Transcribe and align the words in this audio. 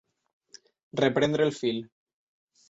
Reprendre 1.01 1.47
el 1.49 1.53
fil. 1.59 1.79